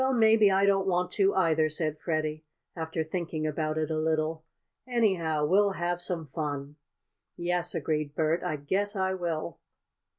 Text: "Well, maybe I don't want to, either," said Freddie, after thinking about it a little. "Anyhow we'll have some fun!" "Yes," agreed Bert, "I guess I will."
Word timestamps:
"Well, 0.01 0.13
maybe 0.13 0.49
I 0.49 0.65
don't 0.65 0.87
want 0.87 1.11
to, 1.11 1.35
either," 1.35 1.69
said 1.69 1.99
Freddie, 1.99 2.43
after 2.75 3.03
thinking 3.03 3.45
about 3.45 3.77
it 3.77 3.91
a 3.91 3.99
little. 3.99 4.43
"Anyhow 4.87 5.45
we'll 5.45 5.73
have 5.73 6.01
some 6.01 6.25
fun!" 6.33 6.75
"Yes," 7.37 7.75
agreed 7.75 8.15
Bert, 8.15 8.41
"I 8.41 8.55
guess 8.55 8.95
I 8.95 9.13
will." 9.13 9.59